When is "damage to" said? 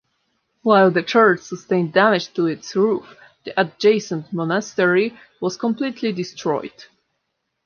1.93-2.47